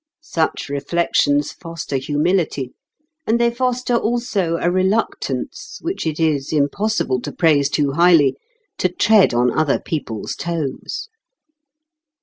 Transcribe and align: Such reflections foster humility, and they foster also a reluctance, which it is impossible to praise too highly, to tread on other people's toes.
Such 0.23 0.67
reflections 0.67 1.51
foster 1.51 1.97
humility, 1.97 2.73
and 3.27 3.39
they 3.39 3.51
foster 3.51 3.93
also 3.95 4.57
a 4.57 4.71
reluctance, 4.71 5.77
which 5.83 6.07
it 6.07 6.19
is 6.19 6.51
impossible 6.51 7.21
to 7.21 7.31
praise 7.31 7.69
too 7.69 7.91
highly, 7.91 8.35
to 8.79 8.89
tread 8.89 9.31
on 9.35 9.51
other 9.51 9.79
people's 9.79 10.33
toes. 10.33 11.07